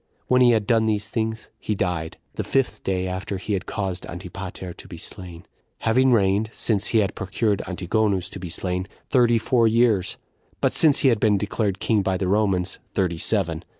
[0.25, 4.07] When he had done these things, he died, the fifth day after he had caused
[4.07, 5.45] Antipater to be slain;
[5.81, 10.17] having reigned, since he had procured Antigonus to be slain, thirty four years;
[10.59, 13.63] but since he had been declared king by the Romans, thirty seven.